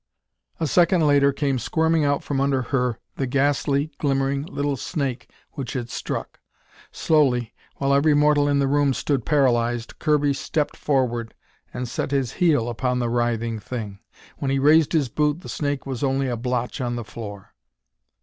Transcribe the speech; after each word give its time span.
A 0.59 0.65
second 0.65 1.05
later 1.05 1.31
came 1.31 1.59
squirming 1.59 2.03
out 2.03 2.23
from 2.23 2.41
under 2.41 2.63
her 2.73 2.97
the 3.17 3.27
ghastly, 3.27 3.91
glimmering 3.99 4.41
little 4.47 4.75
snake 4.75 5.29
which 5.51 5.73
had 5.73 5.91
struck. 5.91 6.39
Slowly, 6.91 7.53
while 7.75 7.93
every 7.93 8.15
mortal 8.15 8.47
in 8.47 8.57
the 8.57 8.67
room 8.67 8.95
stood 8.95 9.27
paralyzed, 9.27 9.99
Kirby 9.99 10.33
stepped 10.33 10.75
forward 10.75 11.35
and 11.71 11.87
set 11.87 12.09
his 12.09 12.31
heel 12.41 12.67
upon 12.67 12.97
the 12.97 13.09
writhing 13.09 13.59
thing. 13.59 13.99
When 14.39 14.49
he 14.49 14.57
raised 14.57 14.93
his 14.93 15.07
boot, 15.07 15.41
the 15.41 15.49
snake 15.49 15.85
was 15.85 16.01
only 16.03 16.27
a 16.27 16.35
blotch 16.35 16.81
on 16.81 16.95
the 16.95 17.05
floor. 17.05 17.53